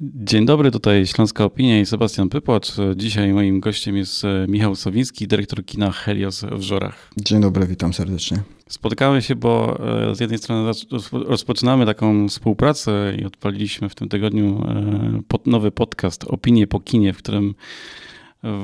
[0.00, 2.72] Dzień dobry, tutaj Śląska Opinia i Sebastian Pypłacz.
[2.96, 7.10] Dzisiaj moim gościem jest e, Michał Sowiński, dyrektor kina Helios w Żorach.
[7.16, 8.42] Dzień dobry, witam serdecznie.
[8.68, 9.80] Spotkamy się, bo
[10.10, 10.72] e, z jednej strony
[11.12, 17.18] rozpoczynamy taką współpracę i odpaliliśmy w tym tygodniu e, nowy podcast Opinie po kinie, w
[17.18, 17.54] którym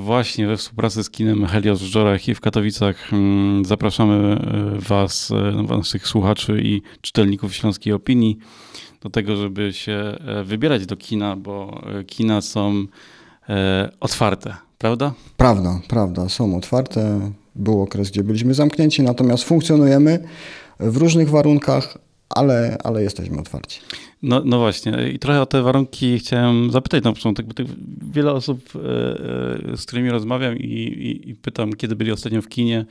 [0.02, 4.36] właśnie we współpracy z kinem Helios w Żorach i w Katowicach mm, zapraszamy
[4.78, 5.32] Was,
[5.68, 8.38] naszych słuchaczy i czytelników Śląskiej Opinii
[9.04, 12.86] do tego, żeby się e, wybierać do kina, bo e, kina są
[13.48, 15.12] e, otwarte, prawda?
[15.36, 17.30] Prawda, prawda, są otwarte.
[17.54, 20.24] Był okres, gdzie byliśmy zamknięci, natomiast funkcjonujemy
[20.80, 21.98] w różnych warunkach,
[22.28, 23.80] ale, ale jesteśmy otwarci.
[24.22, 27.54] No, no właśnie, i trochę o te warunki chciałem zapytać na początek, bo
[28.12, 28.60] wiele osób,
[29.76, 32.86] z którymi rozmawiam i, i, i pytam, kiedy byli ostatnio w kinie,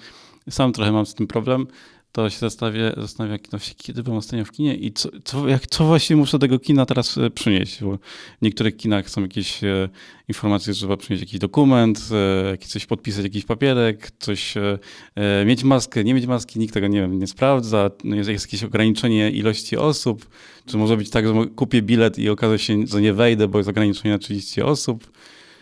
[0.49, 1.67] sam trochę mam z tym problem
[2.13, 5.85] to się zastanawia, zastanawia no, kiedy byłem ostatnio w kinie i co, co, jak, co
[5.85, 9.89] właściwie muszę tego kina teraz e, przynieść, bo w niektórych kinach są jakieś e,
[10.27, 12.09] informacje, że trzeba przynieść jakiś dokument,
[12.53, 14.79] e, coś podpisać, jakiś papierek, coś, e,
[15.15, 18.63] e, mieć maskę, nie mieć maski, nikt tego nie, wiem, nie sprawdza, no jest jakieś
[18.63, 20.29] ograniczenie ilości osób,
[20.65, 23.69] czy może być tak, że kupię bilet i okaże się, że nie wejdę, bo jest
[23.69, 25.11] ograniczenie na 30 osób.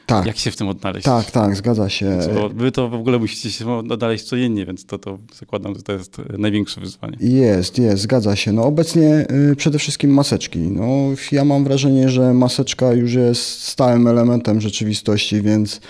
[0.05, 0.25] Tak.
[0.25, 1.05] Jak się w tym odnaleźć?
[1.05, 2.19] Tak, tak, zgadza się.
[2.33, 5.93] Bo wy to w ogóle musicie się odnaleźć codziennie, więc to, to zakładam, że to
[5.93, 7.17] jest największe wyzwanie.
[7.19, 8.51] Jest, jest, zgadza się.
[8.51, 10.59] No obecnie y, przede wszystkim maseczki.
[10.59, 10.85] No,
[11.31, 15.81] ja mam wrażenie, że maseczka już jest stałym elementem rzeczywistości, więc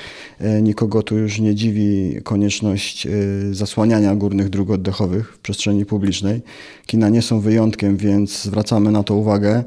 [0.41, 6.41] y, nikogo tu już nie dziwi konieczność y, zasłaniania górnych dróg oddechowych w przestrzeni publicznej.
[6.85, 9.63] Kina nie są wyjątkiem, więc zwracamy na to uwagę.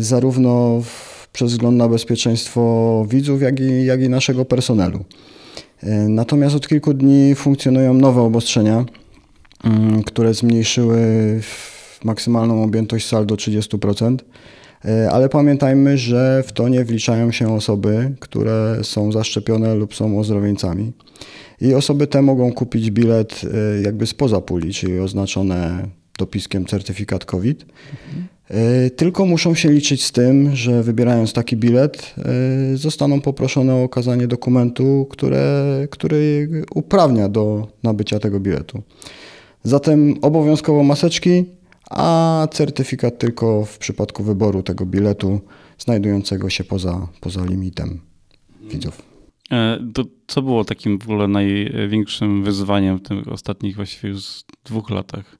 [0.00, 1.05] Zarówno w
[1.36, 5.04] przez wzgląd na bezpieczeństwo widzów, jak i, jak i naszego personelu.
[5.82, 8.84] E, natomiast od kilku dni funkcjonują nowe obostrzenia,
[9.64, 11.00] mm, które zmniejszyły
[12.04, 14.24] maksymalną objętość sal do 30%.
[14.84, 20.18] E, ale pamiętajmy, że w to nie wliczają się osoby, które są zaszczepione lub są
[20.18, 20.92] ozdrowieńcami.
[21.60, 27.62] I osoby te mogą kupić bilet e, jakby spoza puli, czyli oznaczone dopiskiem certyfikat COVID.
[27.62, 28.26] Mhm.
[28.96, 34.26] Tylko muszą się liczyć z tym, że wybierając taki bilet, e, zostaną poproszone o okazanie
[34.26, 38.82] dokumentu, które, który uprawnia do nabycia tego biletu.
[39.64, 41.44] Zatem obowiązkowo maseczki,
[41.90, 45.40] a certyfikat tylko w przypadku wyboru tego biletu
[45.78, 48.00] znajdującego się poza, poza limitem
[48.70, 49.02] widzów.
[49.52, 54.90] E, to co było takim w ogóle największym wyzwaniem w tych ostatnich właściwie już dwóch
[54.90, 55.38] latach?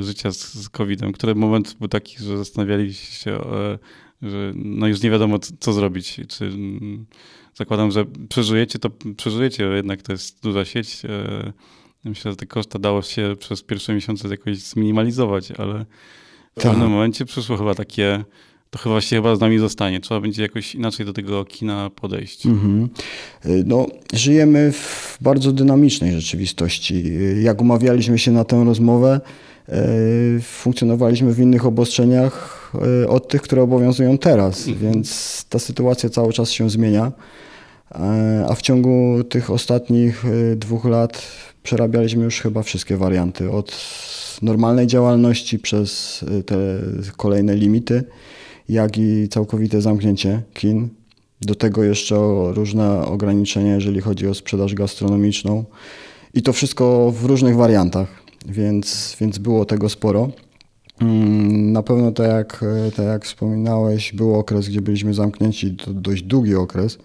[0.00, 3.78] Życia z, z COVID-em, który moment był taki, że zastanawialiście się, e,
[4.22, 6.20] że no już nie wiadomo, co zrobić.
[6.28, 7.06] Czy mm,
[7.54, 11.04] zakładam, że przeżyjecie, to przeżyjecie, jednak to jest duża sieć.
[11.04, 11.52] E,
[12.04, 15.84] myślę, że te koszta dało się przez pierwsze miesiące jakoś zminimalizować, ale
[16.56, 16.72] w tak.
[16.72, 18.24] pewnym momencie przyszło chyba takie,
[18.70, 20.00] to chyba się chyba z nami zostanie.
[20.00, 22.46] Trzeba będzie jakoś inaczej do tego kina podejść.
[22.46, 22.88] Mhm.
[23.44, 27.04] No, żyjemy w bardzo dynamicznej rzeczywistości.
[27.42, 29.57] Jak umawialiśmy się na tę rozmowę, E,
[30.42, 34.92] funkcjonowaliśmy w innych obostrzeniach e, od tych, które obowiązują teraz, mhm.
[34.92, 37.12] więc ta sytuacja cały czas się zmienia.
[37.94, 40.24] E, a w ciągu tych ostatnich
[40.56, 41.22] dwóch lat
[41.62, 43.50] przerabialiśmy już chyba wszystkie warianty.
[43.50, 43.76] Od
[44.42, 46.56] normalnej działalności przez te
[47.16, 48.04] kolejne limity,
[48.68, 50.88] jak i całkowite zamknięcie kin.
[51.40, 52.16] Do tego jeszcze
[52.50, 55.64] różne ograniczenia, jeżeli chodzi o sprzedaż gastronomiczną.
[56.34, 60.30] I to wszystko w różnych wariantach więc, więc było tego sporo.
[61.00, 62.64] Mm, na pewno, tak jak,
[62.96, 66.98] tak jak wspominałeś, był okres, gdzie byliśmy zamknięci, to dość długi okres.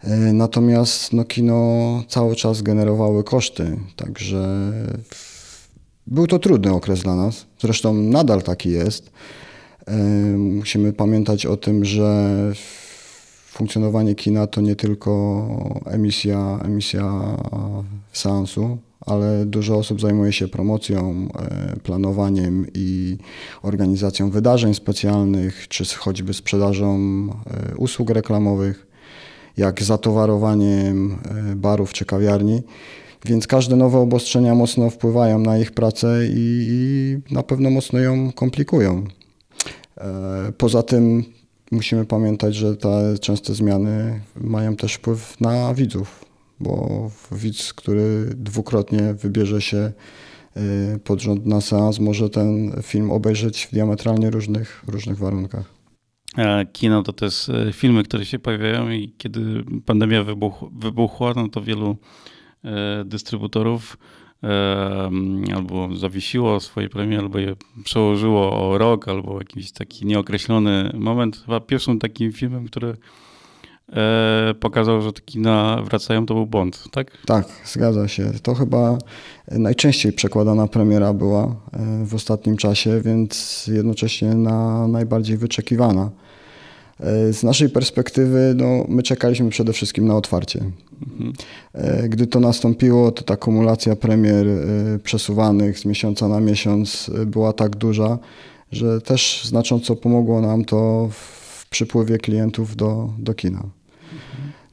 [0.00, 4.72] E, natomiast no, kino cały czas generowały koszty, także
[6.06, 7.46] był to trudny okres dla nas.
[7.60, 9.10] Zresztą nadal taki jest.
[9.86, 9.96] E,
[10.36, 12.52] musimy pamiętać o tym, że
[13.46, 15.46] funkcjonowanie kina to nie tylko
[15.86, 17.36] emisja, emisja
[18.12, 23.16] seansu, ale dużo osób zajmuje się promocją, e, planowaniem i
[23.62, 28.86] organizacją wydarzeń specjalnych, czy choćby sprzedażą e, usług reklamowych,
[29.56, 31.18] jak zatowarowaniem
[31.52, 32.62] e, barów czy kawiarni.
[33.24, 38.32] Więc każde nowe obostrzenia mocno wpływają na ich pracę i, i na pewno mocno ją
[38.32, 39.04] komplikują.
[40.58, 41.24] Poza tym
[41.70, 46.27] musimy pamiętać, że te częste zmiany mają też wpływ na widzów
[46.60, 49.92] bo widz, który dwukrotnie wybierze się
[50.56, 55.78] y, pod rząd na seans, może ten film obejrzeć w diametralnie różnych, różnych warunkach.
[56.72, 61.96] Kino to też filmy, które się pojawiają i kiedy pandemia wybuch, wybuchła, no to wielu
[62.64, 63.96] e, dystrybutorów
[65.54, 71.42] albo zawiesiło swojej premiery, albo je przełożyło o rok, albo jakiś taki nieokreślony moment.
[71.44, 72.96] Chyba pierwszym takim filmem, który
[73.92, 77.10] e, pokazał, że te kina wracają, to był Bond, tak?
[77.26, 78.30] Tak, zgadza się.
[78.42, 78.98] To chyba
[79.50, 86.10] najczęściej przekładana premiera była e, w ostatnim czasie, więc jednocześnie na najbardziej wyczekiwana.
[87.00, 90.64] E, z naszej perspektywy, no, my czekaliśmy przede wszystkim na otwarcie.
[91.02, 91.32] Mhm.
[92.08, 94.46] Gdy to nastąpiło, to ta kumulacja premier
[95.02, 98.18] przesuwanych z miesiąca na miesiąc była tak duża,
[98.72, 103.77] że też znacząco pomogło nam to w przypływie klientów do, do kina.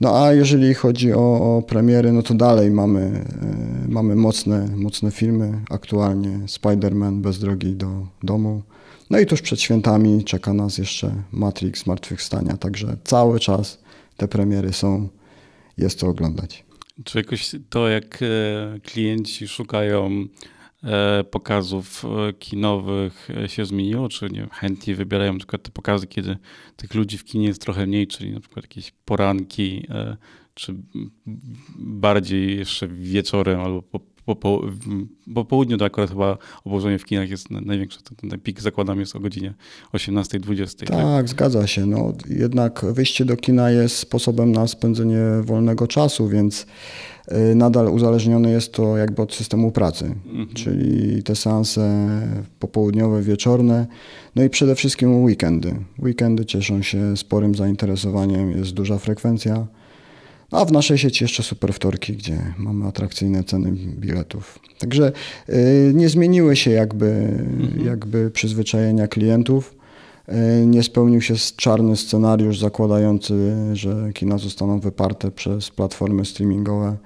[0.02, 5.12] No a jeżeli chodzi o, o premiery, no to dalej mamy, e, mamy mocne, mocne
[5.12, 5.62] filmy.
[5.70, 8.62] Aktualnie Spider-Man bez drogi do domu.
[9.10, 13.80] No i tuż przed świętami czeka nas jeszcze Matrix Zmartwychwstania, także cały czas
[14.18, 15.10] te premiery są,
[15.78, 16.66] jest to oglądać.
[17.04, 20.28] Czy jakoś to, jak e, klienci szukają
[21.32, 24.10] pokazów e, kinowych e, się zmieniło?
[24.10, 26.38] Czy nie, chętnie wybierają na przykład te pokazy, kiedy
[26.76, 29.88] tych ludzi w kinie jest trochę mniej, czyli na przykład jakieś poranki,
[30.54, 30.76] czy
[31.76, 34.62] bardziej jeszcze wieczorem albo po, po, po,
[35.34, 38.00] po południu to akurat chyba obłożenie w kinach jest największe.
[38.02, 39.54] Ten, ten pik zakładam jest o godzinie
[39.94, 40.78] 18-20.
[40.78, 41.86] Tak, tak, zgadza się.
[41.86, 46.66] No, jednak wyjście do kina jest sposobem na spędzenie wolnego czasu, więc
[47.32, 50.48] Y, nadal uzależnione jest to jakby od systemu pracy, mhm.
[50.54, 52.10] czyli te seanse
[52.60, 53.88] popołudniowe, wieczorne,
[54.36, 55.76] no i przede wszystkim weekendy.
[56.00, 59.68] Weekendy cieszą się sporym zainteresowaniem, jest duża frekwencja,
[60.52, 64.60] a w naszej sieci jeszcze super wtorki, gdzie mamy atrakcyjne ceny biletów.
[64.80, 65.12] Także
[65.50, 67.86] y, nie zmieniły się jakby, mhm.
[67.86, 69.76] jakby przyzwyczajenia klientów.
[70.62, 76.98] Y, nie spełnił się czarny scenariusz zakładający, że kina zostaną wyparte przez platformy streamingowe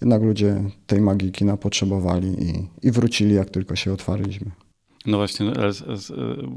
[0.00, 4.50] jednak ludzie tej magii kina potrzebowali i, i wrócili, jak tylko się otwarliśmy.
[5.08, 5.52] No właśnie, no,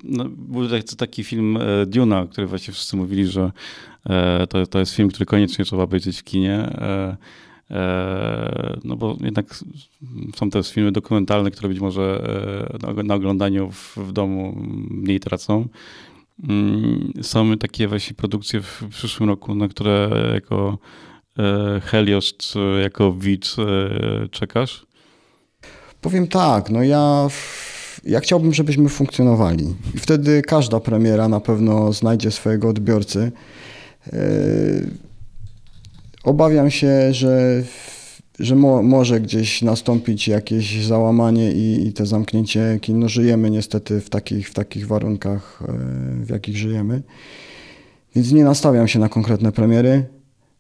[0.04, 0.68] no, był
[0.98, 3.52] taki film e, Duna, o którym właśnie wszyscy mówili, że
[4.06, 6.54] e, to, to jest film, który koniecznie trzeba obejrzeć w kinie.
[6.54, 7.18] E,
[8.84, 9.46] no bo jednak
[10.36, 12.24] są też filmy dokumentalne, które być może
[13.04, 14.54] na oglądaniu w, w domu
[14.90, 15.68] mniej tracą.
[16.50, 20.78] Mm, są takie właśnie produkcje w przyszłym roku, na które jako
[21.40, 22.34] E, Helios
[22.84, 24.86] jako widz e, czekasz?
[26.02, 27.28] Powiem tak, no ja,
[28.04, 29.76] ja chciałbym, żebyśmy funkcjonowali.
[29.96, 33.32] I wtedy każda premiera na pewno znajdzie swojego odbiorcy.
[34.14, 34.20] E,
[36.24, 37.64] obawiam się, że,
[38.40, 43.00] że mo, może gdzieś nastąpić jakieś załamanie i, i te zamknięcie kin.
[43.00, 45.64] No żyjemy niestety w takich, w takich warunkach,
[46.24, 47.02] w jakich żyjemy.
[48.16, 50.06] Więc nie nastawiam się na konkretne premiery.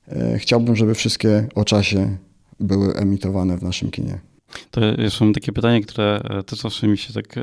[0.07, 2.17] E, chciałbym, żeby wszystkie o czasie
[2.59, 4.30] były emitowane w naszym kinie.
[4.71, 7.41] To jeszcze mam takie pytanie, które e, też zawsze mi się tak e,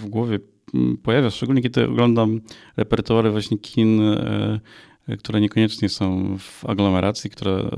[0.00, 0.38] w głowie
[1.02, 2.40] pojawia, szczególnie kiedy oglądam
[2.76, 4.00] repertuary właśnie kin,
[5.18, 7.70] które niekoniecznie są w aglomeracji, które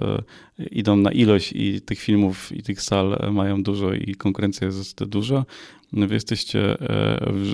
[0.70, 5.44] idą na ilość i tych filmów i tych sal mają dużo i konkurencja jest duża.
[5.92, 6.76] Wy jesteście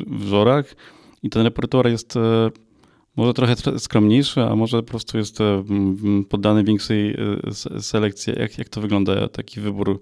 [0.06, 0.76] w żorach
[1.22, 2.18] i ten repertuar jest
[3.16, 5.64] może trochę skromniejszy, a może po prostu jest e,
[6.28, 7.16] poddany większej
[7.76, 8.32] e, selekcji.
[8.38, 9.98] Jak, jak to wygląda, taki wybór e,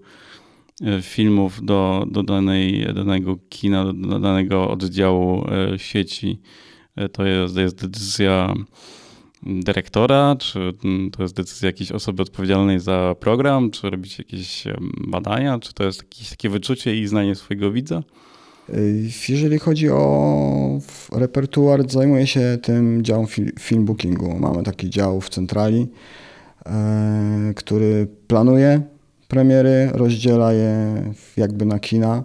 [1.02, 5.46] filmów do, do danej, danego kina, do danego oddziału
[5.76, 6.40] sieci?
[7.12, 8.54] To jest, jest decyzja
[9.42, 10.72] dyrektora, czy
[11.12, 14.64] to jest decyzja jakiejś osoby odpowiedzialnej za program, czy robić jakieś
[15.06, 18.02] badania, czy to jest jakieś takie wyczucie i znanie swojego widza?
[19.28, 20.78] Jeżeli chodzi o
[21.12, 23.26] repertuar, zajmuję się tym działem
[23.60, 24.38] film bookingu.
[24.38, 25.88] Mamy taki dział w centrali,
[26.66, 28.82] e, który planuje
[29.32, 31.02] premiery, rozdziela je
[31.36, 32.24] jakby na kina.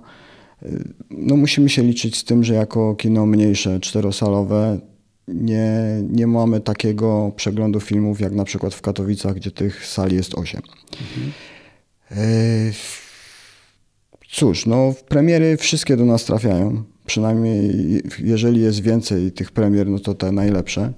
[0.64, 0.70] E,
[1.10, 4.80] no musimy się liczyć z tym, że jako kino mniejsze, czterosalowe,
[5.28, 10.36] nie, nie mamy takiego przeglądu filmów jak na przykład w Katowicach, gdzie tych sali jest
[10.36, 10.62] 8.
[11.02, 11.32] Mhm.
[14.30, 16.84] Cóż, no premiery wszystkie do nas trafiają.
[17.06, 20.94] Przynajmniej jeżeli jest więcej tych premier, no to te najlepsze.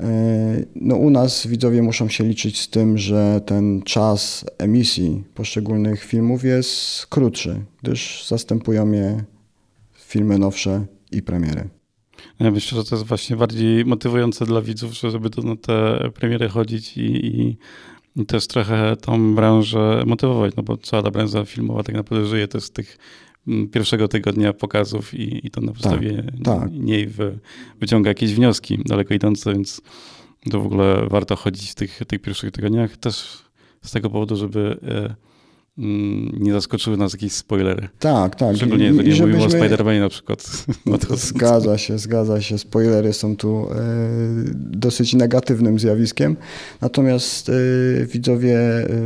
[0.00, 6.04] E, no u nas widzowie muszą się liczyć z tym, że ten czas emisji poszczególnych
[6.04, 9.24] filmów jest krótszy, gdyż zastępują je
[9.94, 11.68] filmy nowsze i premiery.
[12.40, 16.48] Ja myślę, że to jest właśnie bardziej motywujące dla widzów, żeby to na te premiery
[16.48, 17.56] chodzić i, i
[18.16, 22.48] i też trochę tą branżę motywować, no bo cała ta branża filmowa tak naprawdę żyje
[22.48, 22.98] też z tych
[23.72, 26.72] pierwszego tygodnia pokazów i, i to na podstawie tak, tak.
[26.72, 27.38] niej wy,
[27.80, 29.80] wyciąga jakieś wnioski daleko idące, więc
[30.50, 33.42] to w ogóle warto chodzić w tych, tych pierwszych tygodniach też
[33.82, 35.14] z tego powodu, żeby e,
[35.78, 37.88] mm, nie zaskoczyły nas jakieś spoilery.
[37.98, 38.56] Tak, tak.
[38.56, 39.60] Szczególnie jeżeli mówimy żebyśmy...
[39.60, 40.44] o Spider-Manie na przykład.
[40.86, 42.58] No zgadza się, zgadza się.
[42.58, 43.76] Spoilery są tu e,
[44.54, 46.36] dosyć negatywnym zjawiskiem.
[46.80, 47.52] Natomiast e,
[48.06, 48.58] widzowie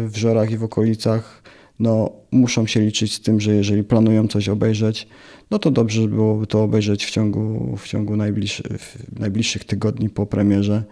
[0.07, 1.43] w Żorach i w okolicach
[1.79, 5.09] no, muszą się liczyć z tym, że jeżeli planują coś obejrzeć,
[5.51, 10.85] no to dobrze byłoby to obejrzeć w ciągu, w ciągu najbliższych, najbliższych tygodni po premierze,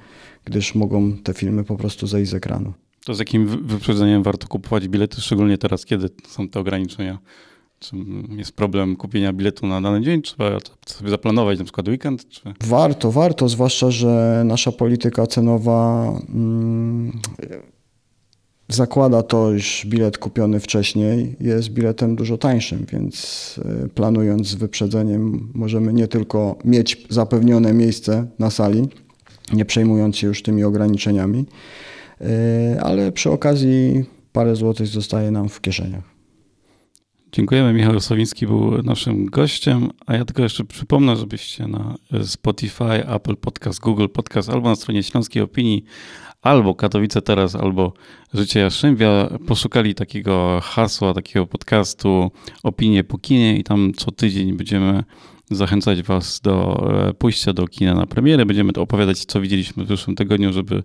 [0.45, 2.73] gdyż mogą te filmy po prostu zejść z ekranu.
[3.05, 7.19] To z jakim wyprzedzeniem warto kupować bilety, szczególnie teraz, kiedy są te ograniczenia?
[7.79, 7.97] Czy
[8.37, 10.23] jest problem kupienia biletu na dany dzień?
[10.23, 12.29] Trzeba sobie zaplanować na przykład weekend?
[12.29, 12.55] Czy...
[12.61, 17.21] Warto, warto, zwłaszcza, że nasza polityka cenowa mm,
[18.68, 25.49] zakłada to, iż bilet kupiony wcześniej jest biletem dużo tańszym, więc e, planując z wyprzedzeniem
[25.54, 28.88] możemy nie tylko mieć zapewnione miejsce na sali,
[29.52, 31.47] nie przejmując się już tymi ograniczeniami,
[32.21, 36.13] e, ale przy okazji parę złotych zostaje nam w kieszeniach.
[37.35, 37.73] Dziękujemy.
[37.73, 43.81] Michał Sowiński był naszym gościem, a ja tylko jeszcze przypomnę, żebyście na Spotify, Apple Podcast,
[43.81, 45.85] Google Podcast albo na stronie Śląskiej Opinii
[46.43, 47.93] albo Katowice Teraz, albo
[48.35, 52.31] Życie Jaszymbia poszukali takiego hasła, takiego podcastu
[52.62, 55.05] Opinie po kinie i tam co tydzień będziemy
[55.51, 58.47] zachęcać Was do e, pójścia do kina na premierę.
[58.47, 60.83] Będziemy to opowiadać, co widzieliśmy w zeszłym tygodniu, żeby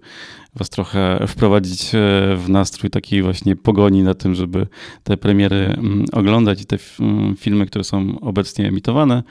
[0.55, 1.97] Was trochę wprowadzić e,
[2.37, 4.67] w nastrój takiej właśnie pogoni na tym, żeby
[5.03, 9.23] te premiery mm, oglądać i te mm, filmy, które są obecnie emitowane.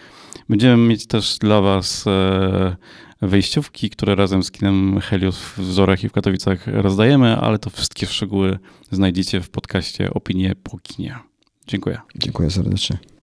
[0.48, 2.76] Będziemy mieć też dla Was e,
[3.22, 8.06] wejściówki, które razem z kinem Helios w Wzorach i w Katowicach rozdajemy, ale to wszystkie
[8.06, 8.58] szczegóły
[8.90, 11.18] znajdziecie w podcaście Opinie po kinie.
[11.66, 11.98] Dziękuję.
[12.16, 13.17] Dziękuję serdecznie.